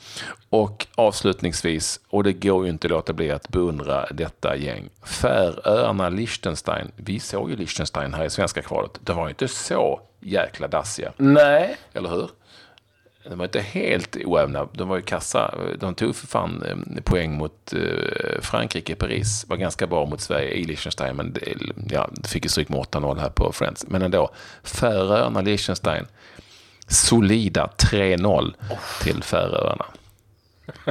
Och 0.50 0.86
avslutningsvis, 0.94 2.00
och 2.08 2.24
det 2.24 2.32
går 2.32 2.64
ju 2.64 2.70
inte 2.70 2.86
att 2.86 2.90
låta 2.90 3.12
bli 3.12 3.30
att 3.30 3.48
beundra 3.48 4.06
detta 4.10 4.56
gäng. 4.56 4.88
Färöarna, 5.02 6.08
Liechtenstein. 6.08 6.90
Vi 6.96 7.20
såg 7.20 7.50
ju 7.50 7.56
Liechtenstein 7.56 8.14
här 8.14 8.24
i 8.24 8.30
svenska 8.30 8.62
kvalet. 8.62 8.90
De 9.00 9.16
var 9.16 9.24
ju 9.24 9.30
inte 9.30 9.48
så 9.48 10.00
jäkla 10.20 10.68
dassiga. 10.68 11.12
Nej. 11.16 11.76
Eller 11.92 12.08
hur? 12.10 12.28
De 13.28 13.38
var 13.38 13.45
inte 13.45 13.61
helt 13.61 14.16
oävna. 14.16 14.69
De 14.73 14.88
var 14.88 14.97
ju 14.97 15.02
kassa. 15.02 15.54
De 15.78 15.95
tog 15.95 16.16
för 16.16 16.26
fan 16.26 16.62
eh, 16.62 17.02
poäng 17.02 17.37
mot 17.37 17.73
eh, 17.73 18.40
Frankrike 18.40 18.95
Paris. 18.95 19.45
Var 19.49 19.57
ganska 19.57 19.87
bra 19.87 20.07
mot 20.07 20.21
Sverige 20.21 20.50
i 20.50 20.64
Liechtenstein. 20.64 21.16
Men 21.16 21.37
ja, 21.90 22.11
fick 22.25 22.45
ju 22.45 22.49
stryk 22.49 22.69
med 22.69 22.78
8-0 22.78 23.21
här 23.21 23.31
på 23.31 23.52
Friends. 23.52 23.87
Men 23.88 24.02
ändå. 24.02 24.31
Färöarna, 24.62 25.40
Liechtenstein. 25.40 26.07
Solida 26.87 27.71
3-0 27.78 28.54
till 29.02 29.23
Färöarna. 29.23 29.85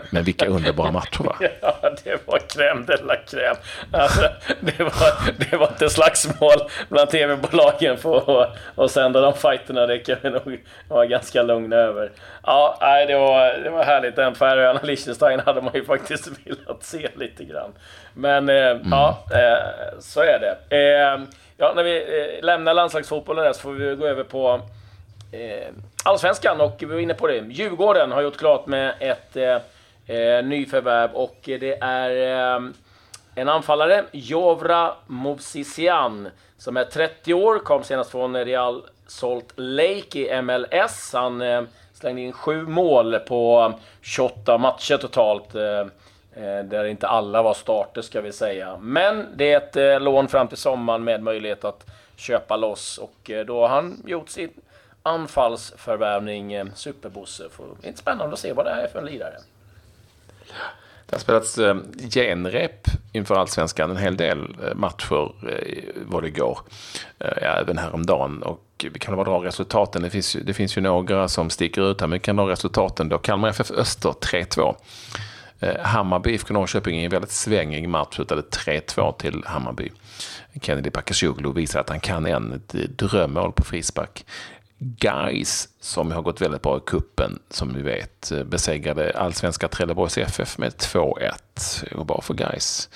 Men 0.09 0.23
vilka 0.23 0.45
underbara 0.45 0.91
matcher 0.91 1.23
va? 1.23 1.35
Ja, 1.61 1.89
det 2.03 2.27
var 2.27 2.39
crème 2.39 2.85
de 2.85 3.03
la 3.03 3.15
crème. 3.15 3.55
Alltså, 3.91 4.21
det, 4.59 4.79
var, 4.79 5.49
det 5.49 5.57
var 5.57 5.67
inte 5.67 5.89
slagsmål 5.89 6.69
bland 6.89 7.09
tv-bolagen 7.09 7.97
för 7.97 8.41
att, 8.43 8.57
att 8.75 8.91
sända 8.91 9.21
de 9.21 9.33
fighterna. 9.33 9.85
Det 9.85 9.99
kan 9.99 10.17
vi 10.21 10.29
nog 10.29 10.63
vara 10.87 11.05
ganska 11.05 11.43
lugna 11.43 11.75
över. 11.75 12.11
Ja, 12.43 12.77
nej, 12.81 13.05
det, 13.05 13.15
var, 13.15 13.53
det 13.63 13.69
var 13.69 13.83
härligt. 13.83 14.15
Den 14.15 14.35
Färöarna 14.35 14.79
Liechtenstein 14.83 15.39
hade 15.39 15.61
man 15.61 15.73
ju 15.73 15.85
faktiskt 15.85 16.27
velat 16.45 16.83
se 16.83 17.09
lite 17.15 17.43
grann. 17.43 17.73
Men 18.13 18.49
eh, 18.49 18.55
mm. 18.55 18.87
ja, 18.91 19.23
eh, 19.31 19.99
så 19.99 20.21
är 20.21 20.39
det. 20.39 20.77
Eh, 20.77 21.21
ja, 21.57 21.73
när 21.75 21.83
vi 21.83 21.97
eh, 21.97 22.45
lämnar 22.45 22.73
landslagsfotbollen 22.73 23.43
där 23.43 23.53
så 23.53 23.59
får 23.59 23.71
vi 23.71 23.95
gå 23.95 24.07
över 24.07 24.23
på 24.23 24.61
eh, 25.31 25.73
allsvenskan 26.03 26.61
och 26.61 26.75
vi 26.79 26.85
var 26.85 26.99
inne 26.99 27.13
på 27.13 27.27
det. 27.27 27.45
Djurgården 27.49 28.11
har 28.11 28.21
gjort 28.21 28.37
klart 28.37 28.67
med 28.67 28.93
ett 28.99 29.35
eh, 29.35 29.55
eh 30.17 30.45
nyförvärv 30.45 31.11
och 31.13 31.37
det 31.43 31.77
är 31.81 32.55
eh, 32.55 32.61
en 33.35 33.49
anfallare, 33.49 34.05
Jovra 34.11 34.93
Movsisian, 35.07 36.29
som 36.57 36.77
är 36.77 36.83
30 36.83 37.33
år, 37.33 37.59
kom 37.59 37.83
senast 37.83 38.11
från 38.11 38.35
Real 38.35 38.83
Salt 39.07 39.53
Lake 39.55 40.19
i 40.19 40.41
MLS. 40.41 41.13
Han 41.13 41.41
eh, 41.41 41.61
slängde 41.93 42.21
in 42.21 42.31
sju 42.31 42.61
mål 42.67 43.19
på 43.19 43.73
28 44.01 44.57
matcher 44.57 44.97
totalt. 44.97 45.55
Eh, 45.55 45.79
eh, 46.43 46.63
där 46.65 46.85
inte 46.85 47.07
alla 47.07 47.43
var 47.43 47.53
starter 47.53 48.01
ska 48.01 48.21
vi 48.21 48.31
säga. 48.31 48.77
Men 48.81 49.27
det 49.35 49.53
är 49.53 49.57
ett 49.57 49.75
eh, 49.75 49.99
lån 49.99 50.27
fram 50.27 50.47
till 50.47 50.57
sommaren 50.57 51.03
med 51.03 51.23
möjlighet 51.23 51.65
att 51.65 51.85
köpa 52.15 52.55
loss 52.55 52.97
och 52.97 53.29
eh, 53.29 53.45
då 53.45 53.61
har 53.61 53.67
han 53.67 54.03
gjort 54.05 54.29
sin 54.29 54.49
anfallsförvärvning 55.03 56.53
eh, 56.53 56.65
Superbosse. 56.75 57.43
Det 57.81 57.97
spännande 57.97 58.33
att 58.33 58.39
se 58.39 58.53
vad 58.53 58.65
det 58.65 58.71
är 58.71 58.87
för 58.87 58.99
en 58.99 59.05
lirare. 59.05 59.37
Det 61.05 61.15
har 61.15 61.19
spelats 61.19 61.57
eh, 61.57 61.77
genrep 62.09 62.87
inför 63.11 63.35
allsvenskan 63.35 63.91
en 63.91 63.97
hel 63.97 64.17
del 64.17 64.39
eh, 64.39 64.75
matcher 64.75 65.31
var 66.05 66.21
det 66.21 66.27
igår. 66.27 66.59
Även 67.37 67.77
häromdagen. 67.77 68.43
Och 68.43 68.85
vi 68.93 68.99
kan 68.99 69.15
bara 69.15 69.29
dra 69.29 69.47
resultaten. 69.47 70.01
Det 70.01 70.09
finns, 70.09 70.37
det 70.43 70.53
finns 70.53 70.77
ju 70.77 70.81
några 70.81 71.27
som 71.27 71.49
sticker 71.49 71.91
ut 71.91 72.01
här, 72.01 72.07
men 72.07 72.15
vi 72.15 72.19
kan 72.19 72.35
dra 72.35 72.49
resultaten 72.49 73.09
då. 73.09 73.17
Kalmar 73.17 73.49
FF 73.49 73.71
Öster 73.71 74.09
3-2. 74.09 74.75
Hammarby 75.79 76.31
IFK 76.31 76.53
Norrköping 76.53 77.01
i 77.01 77.05
en 77.05 77.11
väldigt 77.11 77.31
svängig 77.31 77.89
match 77.89 78.15
slutade 78.15 78.41
3-2 78.41 79.17
till 79.17 79.43
Hammarby. 79.45 79.91
Kennedy 80.61 80.89
Bakashoglu 80.89 81.53
visar 81.53 81.79
att 81.79 81.89
han 81.89 81.99
kan 81.99 82.25
en, 82.25 82.53
ett 82.53 82.97
drömmål 82.97 83.51
på 83.51 83.63
frispark. 83.63 84.25
Guys 84.83 85.69
som 85.79 86.11
har 86.11 86.21
gått 86.21 86.41
väldigt 86.41 86.61
bra 86.61 86.77
i 86.77 86.81
kuppen 86.85 87.39
som 87.49 87.73
vi 87.73 87.81
vet, 87.81 88.31
eh, 88.31 88.43
besegrade 88.43 89.11
allsvenska 89.15 89.67
Trelleborgs 89.67 90.17
FF 90.17 90.57
med 90.57 90.77
2-1. 90.77 91.83
och 91.91 91.97
bara 91.97 92.05
bra 92.05 92.21
för 92.21 92.33
Guys. 92.33 92.89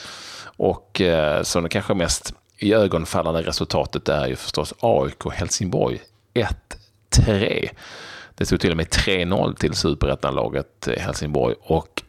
Och 0.57 1.01
eh, 1.01 1.43
som 1.43 1.63
det 1.63 1.69
kanske 1.69 1.93
mest 1.93 2.33
i 2.57 2.73
ögonfallande 2.73 3.41
resultatet 3.41 4.09
är 4.09 4.27
ju 4.27 4.35
förstås 4.35 4.73
AIK 4.79 5.23
Helsingborg 5.33 5.99
1-3. 7.13 7.69
Det 8.35 8.45
stod 8.45 8.59
till 8.59 8.71
och 8.71 8.77
med 8.77 8.87
3-0 8.87 9.55
till 9.55 9.73
superettanlaget 9.73 10.87
eh, 10.87 10.99
Helsingborg 10.99 11.55
och 11.61 12.03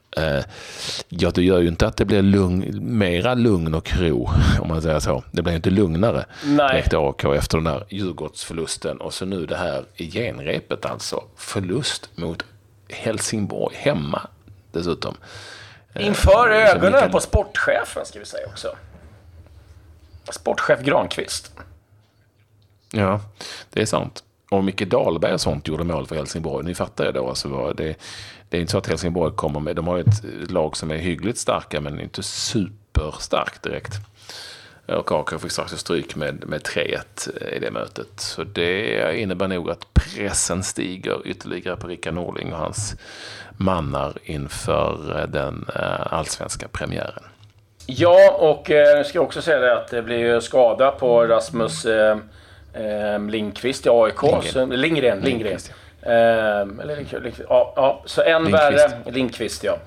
ja, 1.09 1.31
det 1.31 1.43
gör 1.43 1.61
ju 1.61 1.69
inte 1.69 1.87
att 1.87 1.97
det 1.97 2.05
blir 2.05 2.23
lugn, 2.23 2.79
mera 2.99 3.35
lugn 3.35 3.75
och 3.75 3.93
ro, 3.97 4.31
om 4.61 4.69
man 4.69 4.83
säger 4.83 5.01
så. 5.01 5.25
Det 5.31 5.43
blir 5.43 5.55
inte 5.55 5.71
lugnare 5.71 6.25
Nej. 6.45 6.69
direkt 6.69 6.95
AK 6.95 7.25
efter 7.25 7.59
den 7.59 7.67
här 7.67 7.85
Djurgårdsförlusten 7.89 9.01
och 9.01 9.15
så 9.15 9.25
nu 9.25 9.47
det 9.47 9.57
här 9.57 9.85
genrepet 9.97 10.87
alltså. 10.87 11.25
Förlust 11.37 12.11
mot 12.15 12.45
Helsingborg, 12.89 13.77
hemma 13.77 14.23
dessutom. 14.73 15.17
Eh, 15.93 16.07
Inför 16.07 16.51
eh, 16.51 16.71
ögonen 16.71 17.01
kan... 17.01 17.11
på 17.11 17.21
sportchefen 17.21 18.07
ska 18.07 18.19
vi 18.19 18.25
säga 18.25 18.47
också. 18.47 18.77
Sportchef 20.31 20.81
Granqvist. 20.81 21.53
Ja, 22.91 23.21
det 23.71 23.83
är 23.83 23.87
sant. 23.87 24.25
Och 24.51 24.65
Micke 24.65 24.89
Dahlberg 24.91 25.33
och 25.33 25.41
sånt 25.41 25.69
gjorde 25.69 25.85
mål 25.85 26.07
för 26.07 26.17
Helsingborg. 26.17 26.65
Ni 26.67 26.75
fattar 26.75 27.05
ju 27.05 27.13
då. 27.13 27.29
Alltså, 27.29 27.73
det, 27.73 27.95
det 28.49 28.57
är 28.57 28.61
inte 28.61 28.73
så 28.73 28.79
att 28.79 28.87
Helsingborg 28.87 29.33
kommer 29.37 29.61
med, 29.61 29.77
de 29.77 29.87
har 29.87 29.97
ju 29.97 30.03
ett 30.03 30.51
lag 30.51 30.77
som 30.77 30.91
är 30.91 30.97
hyggligt 30.97 31.39
starka 31.39 31.81
men 31.81 32.01
inte 32.01 32.23
superstarkt 32.23 33.63
direkt. 33.63 33.93
Och 34.87 35.13
AK 35.13 35.41
fick 35.41 35.53
strax 35.53 35.73
stryk 35.73 36.17
med, 36.17 36.49
med 36.49 36.61
3-1 36.63 37.55
i 37.55 37.59
det 37.59 37.71
mötet. 37.71 38.09
Så 38.17 38.45
det 38.45 39.17
innebär 39.19 39.49
nog 39.49 39.71
att 39.71 39.87
pressen 39.95 40.63
stiger 40.63 41.27
ytterligare 41.27 41.77
på 41.77 41.87
Rickard 41.87 42.15
Norling 42.15 42.53
och 42.53 42.59
hans 42.59 42.97
mannar 43.57 44.13
inför 44.25 45.27
den 45.29 45.67
eh, 45.75 46.13
allsvenska 46.13 46.69
premiären. 46.69 47.25
Ja, 47.87 48.33
och 48.33 48.71
eh, 48.71 49.05
ska 49.05 49.21
också 49.21 49.43
säga 49.43 49.59
det 49.59 49.77
att 49.77 49.89
det 49.89 50.03
blir 50.03 50.41
skada 50.41 50.91
på 50.91 51.27
Rasmus 51.27 51.85
eh, 51.85 52.19
eh 52.73 53.21
Lindqvist 53.21 53.87
i 53.87 53.89
AIK. 53.89 54.23
Lindgren. 54.23 54.71
Lindgren, 54.71 55.21
Lindgren. 55.21 55.59
Um, 56.03 56.81
eller 56.81 56.97
Lindqvist, 56.97 57.41
ja, 57.49 57.73
ja, 57.77 58.03
så 58.05 58.23
en 58.23 58.45
Lindqvist. 58.45 58.73
värre. 58.73 59.13
Lindqvist, 59.13 59.65
ja. 59.65 59.79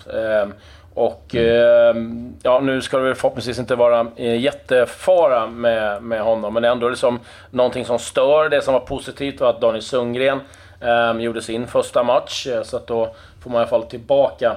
Um, 0.44 0.54
och 0.94 1.36
mm. 1.36 2.34
ja, 2.44 2.60
nu 2.60 2.82
ska 2.82 2.98
det 2.98 3.04
väl 3.04 3.16
förhoppningsvis 3.16 3.60
inte 3.60 3.76
vara 3.76 4.08
eh, 4.16 4.40
jättefara 4.40 5.48
med, 5.48 6.04
med 6.04 6.22
honom, 6.22 6.54
men 6.54 6.64
ändå 6.64 6.90
liksom 6.90 7.20
någonting 7.50 7.86
som 7.86 8.00
stör. 8.00 8.50
Det 8.50 8.62
som 8.62 8.74
var 8.74 8.82
positivt 8.82 9.40
var 9.40 9.50
att 9.50 9.62
Daniel 9.62 9.82
Sundgren 9.82 10.40
um, 10.82 11.22
gjorde 11.22 11.42
sin 11.42 11.68
första 11.68 12.04
match, 12.04 12.48
eh, 12.48 12.64
så 12.64 12.78
att 12.78 12.88
då 12.88 13.16
får 13.44 13.50
man 13.50 13.60
i 13.60 13.62
alla 13.62 13.70
fall 13.70 13.84
tillbaka 13.84 14.56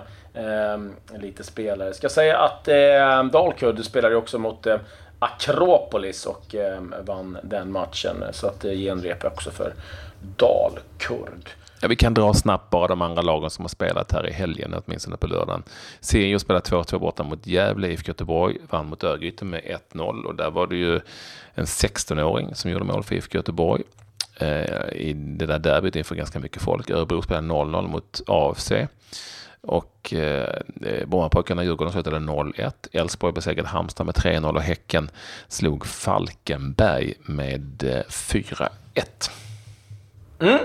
um, 0.75 0.97
lite 1.19 1.45
spelare. 1.45 1.95
Ska 1.95 2.09
säga 2.09 2.39
att 2.39 2.69
um, 2.69 3.31
Dalkurd 3.31 3.85
spelade 3.85 4.17
också 4.17 4.39
mot 4.39 4.67
uh, 4.67 4.77
Akropolis 5.25 6.27
och 6.27 6.55
eh, 6.55 6.83
vann 7.07 7.39
den 7.43 7.73
matchen, 7.73 8.25
så 8.33 8.47
att 8.47 8.65
eh, 8.65 8.71
det 8.71 8.77
genrep 8.77 9.25
också 9.25 9.51
för 9.51 9.75
dalkurd. 10.37 11.51
Ja, 11.81 11.89
vi 11.89 11.97
kan 11.97 12.15
dra 12.15 12.35
snabbt 12.35 12.71
bara 12.71 12.87
de 12.87 13.03
andra 13.03 13.23
lagen 13.23 13.51
som 13.51 13.65
har 13.65 13.69
spelat 13.69 14.13
här 14.13 14.27
i 14.29 14.33
helgen, 14.33 14.75
åtminstone 14.87 15.17
på 15.17 15.27
lördagen. 15.27 15.63
Sirius 16.01 16.43
spelade 16.43 16.65
2-2 16.65 16.99
borta 16.99 17.23
mot 17.23 17.47
Gävle, 17.47 17.89
IFK 17.89 18.09
Göteborg, 18.09 18.59
vann 18.71 18.87
mot 18.87 19.05
Örgryte 19.05 19.45
med 19.45 19.79
1-0 19.93 20.25
och 20.25 20.35
där 20.35 20.51
var 20.51 20.67
det 20.67 20.77
ju 20.77 21.01
en 21.55 21.65
16-åring 21.65 22.55
som 22.55 22.71
gjorde 22.71 22.85
mål 22.85 23.03
för 23.03 23.15
IFK 23.15 23.39
Göteborg 23.39 23.83
eh, 24.37 24.89
i 24.93 25.13
det 25.13 25.47
där 25.47 25.59
derbyt 25.59 25.97
inför 25.97 26.15
ganska 26.15 26.39
mycket 26.39 26.63
folk. 26.63 26.91
Örebro 26.91 27.23
spelade 27.23 27.47
0-0 27.49 27.89
mot 27.89 28.21
AFC. 28.27 28.73
Och 29.67 30.15
eh, 30.15 30.49
eh 30.87 31.07
Brommapojkarna 31.07 31.65
Djurgården 31.65 31.93
slutade 31.93 32.17
0-1. 32.17 32.73
Elfsborg 32.93 33.33
besegrade 33.33 33.69
Halmstad 33.69 34.07
med 34.07 34.15
3-0 34.15 34.55
och 34.55 34.63
Häcken 34.63 35.11
slog 35.49 35.87
Falkenberg 35.87 37.15
med 37.23 37.83
eh, 37.83 38.11
4-1. 38.11 38.69
Mm. 40.41 40.59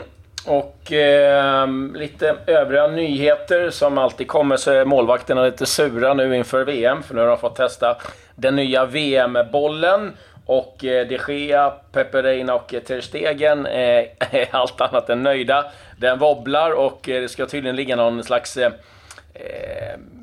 Och 0.46 0.91
eh, 0.91 1.68
lite 1.94 2.38
övriga 2.48 2.88
nyheter 2.88 3.70
som 3.70 3.98
alltid 3.98 4.27
kommer 4.27 4.58
så 4.58 4.72
är 4.72 4.86
målvakterna 4.86 5.44
lite 5.44 5.65
sura 5.65 6.13
nu 6.13 6.36
inför 6.36 6.65
VM 6.65 7.03
för 7.03 7.15
nu 7.15 7.22
har 7.22 7.27
de 7.27 7.38
fått 7.38 7.56
testa 7.56 7.98
den 8.36 8.56
nya 8.56 8.86
VM-bollen. 8.86 10.13
Och 10.50 10.86
eh, 10.86 11.08
de 11.08 11.20
Gea, 11.27 11.70
Pepe 11.91 12.44
och 12.53 12.74
eh, 12.74 12.82
Ter 12.82 13.01
Stegen 13.01 13.65
eh, 13.65 13.72
är 14.32 14.48
allt 14.51 14.82
annat 14.82 15.10
än 15.10 15.24
nöjda. 15.24 15.65
Den 15.98 16.20
wobblar 16.20 16.72
och 16.72 17.00
det 17.03 17.32
ska 17.32 17.46
tydligen 17.46 17.75
ligga 17.75 17.96
någon 17.96 18.24
slags 18.24 18.58
eh, 18.58 18.72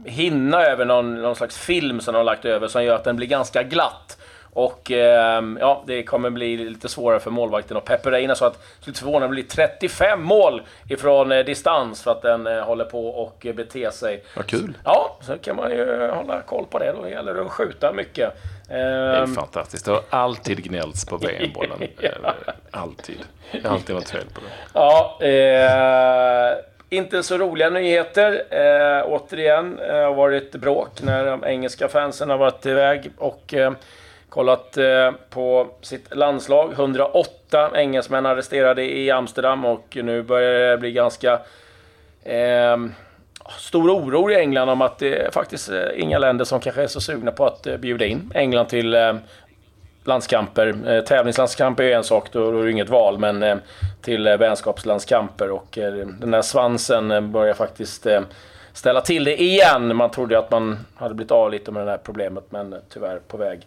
hinna 0.04 0.62
över 0.62 0.84
någon, 0.84 1.22
någon 1.22 1.36
slags 1.36 1.58
film 1.58 2.00
som 2.00 2.12
de 2.12 2.18
har 2.18 2.24
lagt 2.24 2.44
över 2.44 2.68
som 2.68 2.84
gör 2.84 2.94
att 2.94 3.04
den 3.04 3.16
blir 3.16 3.26
ganska 3.26 3.62
glatt. 3.62 4.18
Och 4.56 4.90
eh, 4.90 5.42
ja, 5.60 5.82
det 5.86 6.02
kommer 6.02 6.30
bli 6.30 6.56
lite 6.56 6.88
svårare 6.88 7.20
för 7.20 7.30
målvakten. 7.30 7.76
Och 7.76 7.84
Pepe 7.84 8.34
sa 8.34 8.46
att 8.46 8.64
skulle 8.80 8.96
förvåna 8.96 9.28
bli 9.28 9.42
35 9.42 10.22
mål 10.22 10.62
ifrån 10.88 11.32
eh, 11.32 11.44
distans 11.44 12.02
för 12.02 12.10
att 12.10 12.22
den 12.22 12.46
eh, 12.46 12.64
håller 12.64 12.84
på 12.84 13.08
och 13.08 13.46
bete 13.54 13.90
sig. 13.92 14.24
Vad 14.36 14.46
kul! 14.46 14.78
Ja, 14.84 15.16
så 15.20 15.38
kan 15.38 15.56
man 15.56 15.70
ju 15.70 16.10
hålla 16.10 16.42
koll 16.42 16.66
på 16.70 16.78
det. 16.78 16.92
Då 17.02 17.08
gäller 17.08 17.34
det 17.34 17.42
att 17.42 17.50
skjuta 17.50 17.92
mycket. 17.92 18.32
Det 18.68 18.74
är 18.74 19.22
ehm. 19.22 19.34
fantastiskt. 19.34 19.84
Det 19.84 19.90
har 19.90 20.02
alltid 20.10 20.64
gnällts 20.64 21.04
på 21.04 21.16
VM-bollen. 21.16 21.88
ja. 22.00 22.34
Alltid. 22.70 23.18
Det 23.52 23.66
har 23.66 23.74
alltid 23.74 23.94
varit 23.94 24.10
fel 24.10 24.26
på 24.34 24.40
det. 24.40 24.46
Ja, 24.74 25.18
eh, 25.20 26.98
inte 26.98 27.22
så 27.22 27.38
roliga 27.38 27.70
nyheter. 27.70 28.42
Eh, 28.50 29.04
återigen, 29.06 29.76
det 29.76 29.92
har 29.92 30.14
varit 30.14 30.52
bråk 30.52 31.02
när 31.02 31.26
de 31.26 31.44
engelska 31.44 31.88
fansen 31.88 32.30
har 32.30 32.38
varit 32.38 32.66
iväg. 32.66 33.10
Och 33.18 33.54
eh, 33.54 33.72
kollat 34.28 34.76
eh, 34.76 35.12
på 35.30 35.66
sitt 35.82 36.16
landslag. 36.16 36.72
108 36.72 37.70
engelsmän 37.74 38.26
arresterade 38.26 38.96
i 38.96 39.10
Amsterdam 39.10 39.64
och 39.64 39.98
nu 40.02 40.22
börjar 40.22 40.70
det 40.70 40.78
bli 40.78 40.92
ganska 40.92 41.40
eh, 42.22 42.76
stor 43.58 43.90
oro 43.90 44.30
i 44.30 44.34
England 44.34 44.68
om 44.68 44.82
att 44.82 44.98
det 44.98 45.16
är 45.16 45.30
faktiskt 45.30 45.70
eh, 45.70 45.82
inga 45.96 46.18
länder 46.18 46.44
som 46.44 46.60
kanske 46.60 46.82
är 46.82 46.86
så 46.86 47.00
sugna 47.00 47.30
på 47.30 47.46
att 47.46 47.66
eh, 47.66 47.76
bjuda 47.76 48.04
in 48.04 48.32
England 48.34 48.66
till 48.66 48.94
eh, 48.94 49.14
landskamper. 50.06 50.74
Eh, 50.86 51.04
tävlingslandskamper 51.04 51.84
är 51.84 51.96
en 51.96 52.04
sak, 52.04 52.32
då, 52.32 52.50
då 52.50 52.60
är 52.60 52.64
det 52.64 52.70
inget 52.70 52.88
val, 52.88 53.18
men 53.18 53.42
eh, 53.42 53.56
till 54.02 54.26
eh, 54.26 54.36
vänskapslandskamper. 54.36 55.50
Och 55.50 55.78
eh, 55.78 55.92
den 55.92 56.30
där 56.30 56.42
svansen 56.42 57.32
börjar 57.32 57.54
faktiskt 57.54 58.06
ställa 58.72 59.00
till 59.00 59.24
det 59.24 59.42
igen. 59.42 59.96
Man 59.96 60.10
trodde 60.10 60.38
att 60.38 60.50
man 60.50 60.78
hade 60.94 61.14
blivit 61.14 61.30
av 61.30 61.50
lite 61.50 61.70
med 61.70 61.86
det 61.86 61.90
här 61.90 61.98
problemet, 61.98 62.44
men 62.50 62.74
tyvärr 62.88 63.20
på 63.28 63.36
väg 63.36 63.66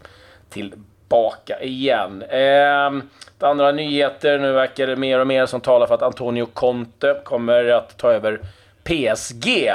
tillbaka 0.49 1.61
igen. 1.61 2.23
Eh, 2.23 3.01
andra 3.39 3.71
nyheter, 3.71 4.39
nu 4.39 4.51
verkar 4.51 4.87
det 4.87 4.95
mer 4.95 5.19
och 5.19 5.27
mer 5.27 5.45
som 5.45 5.61
talar 5.61 5.87
för 5.87 5.95
att 5.95 6.01
Antonio 6.01 6.45
Conte 6.45 7.21
kommer 7.23 7.65
att 7.65 7.97
ta 7.97 8.11
över 8.11 8.39
PSG. 8.83 9.67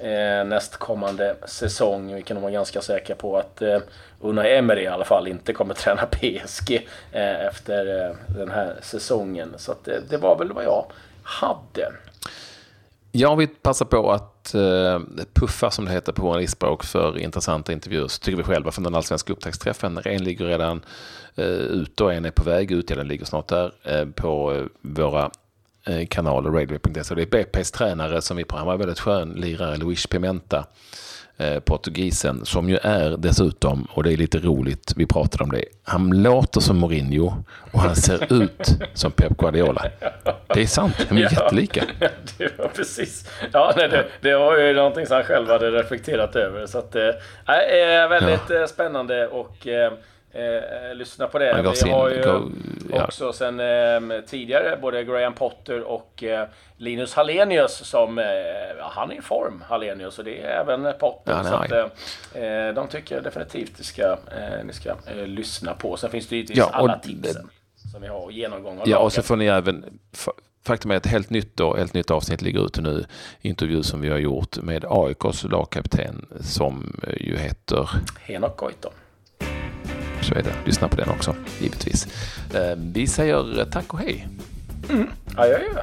eh, 0.00 0.44
nästkommande 0.44 1.36
säsong. 1.46 2.14
Vi 2.14 2.22
kan 2.22 2.34
nog 2.34 2.42
vara 2.42 2.52
ganska 2.52 2.80
säkra 2.80 3.16
på 3.16 3.36
att 3.36 3.62
eh, 3.62 3.78
Unai 4.20 4.56
Emery 4.56 4.82
i 4.82 4.86
alla 4.86 5.04
fall 5.04 5.28
inte 5.28 5.52
kommer 5.52 5.74
träna 5.84 6.06
PSG 6.06 6.88
eh, 7.12 7.46
efter 7.46 8.06
eh, 8.06 8.16
den 8.38 8.50
här 8.50 8.74
säsongen. 8.82 9.54
Så 9.56 9.72
att, 9.72 9.88
eh, 9.88 9.94
det 10.10 10.16
var 10.16 10.38
väl 10.38 10.52
vad 10.52 10.64
jag 10.64 10.86
hade. 11.22 11.92
Jag 13.14 13.36
vill 13.36 13.48
passa 13.48 13.84
på 13.84 14.12
att 14.12 14.54
eh, 14.54 15.00
puffa, 15.34 15.70
som 15.70 15.84
det 15.84 15.90
heter 15.90 16.12
på 16.12 16.22
journalistspråk, 16.22 16.84
för 16.84 17.18
intressanta 17.18 17.72
intervjuer. 17.72 18.08
Så 18.08 18.20
tycker 18.20 18.36
vi 18.36 18.42
själva 18.42 18.70
från 18.70 18.84
den 18.84 18.94
allsvenska 18.94 19.32
upptaktsträffen. 19.32 20.00
En 20.04 20.24
ligger 20.24 20.44
redan 20.44 20.84
eh, 21.34 21.46
ute 21.46 22.04
och 22.04 22.12
en 22.12 22.24
är 22.24 22.30
på 22.30 22.44
väg 22.44 22.70
ut. 22.70 22.90
Ja, 22.90 22.96
den 22.96 23.08
ligger 23.08 23.24
snart 23.24 23.48
där 23.48 23.72
eh, 23.82 24.04
på 24.06 24.54
eh, 24.54 24.64
våra 24.80 25.30
kanaler, 26.08 26.50
radio.se. 26.50 27.14
Det 27.14 27.22
är 27.22 27.26
BP's 27.26 27.74
tränare 27.74 28.22
som 28.22 28.36
vi 28.36 28.44
på. 28.44 28.56
Han 28.56 28.66
var 28.66 28.76
väldigt 28.76 29.00
skön 29.00 29.30
lirare, 29.30 29.76
Luis 29.76 30.06
Pimenta 30.06 30.66
portugisen, 31.64 32.44
som 32.44 32.68
ju 32.68 32.76
är 32.76 33.16
dessutom, 33.16 33.86
och 33.90 34.02
det 34.02 34.12
är 34.12 34.16
lite 34.16 34.38
roligt, 34.38 34.92
vi 34.96 35.06
pratade 35.06 35.44
om 35.44 35.50
det, 35.50 35.64
han 35.84 36.22
låter 36.22 36.60
som 36.60 36.78
Mourinho 36.78 37.32
och 37.72 37.80
han 37.80 37.96
ser 37.96 38.42
ut 38.42 38.68
som 38.94 39.12
Pep 39.12 39.36
Guardiola. 39.38 39.84
Det 40.54 40.62
är 40.62 40.66
sant, 40.66 41.06
de 41.08 41.18
är 41.18 41.22
ja, 41.22 41.28
jättelika. 41.30 41.84
Det 42.38 42.58
var 42.58 42.68
precis. 42.68 43.30
Ja, 43.52 43.72
nej, 43.76 43.88
det, 43.88 44.06
det 44.20 44.34
var 44.34 44.58
ju 44.58 44.74
någonting 44.74 45.06
som 45.06 45.14
han 45.14 45.24
själv 45.24 45.48
hade 45.48 45.70
reflekterat 45.70 46.36
över. 46.36 46.66
Så 46.66 46.78
att, 46.78 46.96
äh, 46.96 48.08
väldigt 48.08 48.50
ja. 48.50 48.66
spännande 48.66 49.26
och 49.26 49.66
Eh, 50.34 50.94
lyssna 50.94 51.26
på 51.26 51.38
det. 51.38 51.74
Vi 51.84 51.90
har 51.90 52.10
ju 52.10 52.22
go, 52.22 52.50
ja. 52.92 53.04
också 53.04 53.32
sen 53.32 53.60
eh, 53.60 54.20
tidigare 54.26 54.78
både 54.82 55.04
Graham 55.04 55.34
Potter 55.34 55.82
och 55.82 56.22
eh, 56.22 56.48
Linus 56.76 57.14
Hallenius 57.14 57.72
som, 57.72 58.18
eh, 58.18 58.24
han 58.80 59.10
är 59.12 59.16
i 59.16 59.20
form, 59.20 59.64
Hallenius, 59.68 60.18
och 60.18 60.24
det 60.24 60.42
är 60.42 60.60
även 60.60 60.92
Potter. 61.00 61.32
Ja, 61.32 61.44
så 61.44 61.54
att, 61.54 61.72
eh, 62.34 62.42
eh, 62.42 62.74
de 62.74 62.88
tycker 62.88 63.20
definitivt 63.20 63.78
ni 63.78 63.84
ska, 63.84 64.02
eh, 64.12 64.64
ni 64.64 64.72
ska 64.72 64.90
eh, 64.90 65.26
lyssna 65.26 65.74
på. 65.74 65.96
Sen 65.96 66.10
finns 66.10 66.28
det 66.28 66.36
givetvis 66.36 66.58
ja, 66.58 66.70
alla 66.72 66.98
tipsen 66.98 67.50
som 67.92 68.02
vi 68.02 68.08
har 68.08 68.18
och 68.18 68.32
genomgång 68.32 68.78
av 68.80 68.88
Ja, 68.88 68.94
lagen. 68.94 69.04
och 69.04 69.12
så 69.12 69.22
får 69.22 69.36
ni 69.36 69.46
även 69.46 69.84
Faktum 70.64 70.90
är 70.90 70.96
att 70.96 71.06
ett 71.06 71.12
helt 71.12 71.30
nytt, 71.30 71.56
då, 71.56 71.76
helt 71.76 71.94
nytt 71.94 72.10
avsnitt 72.10 72.42
ligger 72.42 72.66
ute 72.66 72.80
nu. 72.80 73.04
Intervju 73.40 73.82
som 73.82 74.00
vi 74.00 74.08
har 74.08 74.18
gjort 74.18 74.56
med 74.56 74.84
AIKs 74.88 75.44
lagkapten 75.44 76.26
som 76.40 77.00
ju 77.16 77.36
heter 77.36 77.90
Henok 78.20 78.56
Goitom 78.56 78.92
så 80.22 80.34
är 80.34 80.42
det. 80.42 80.54
Lyssna 80.64 80.88
på 80.88 80.96
den 80.96 81.08
också, 81.08 81.34
givetvis. 81.60 82.06
Ehm, 82.54 82.92
vi 82.92 83.06
säger 83.06 83.64
tack 83.72 83.94
och 83.94 83.98
hej. 83.98 84.28
Mm. 84.90 85.08
Adjö, 85.36 85.56
adjö. 85.56 85.82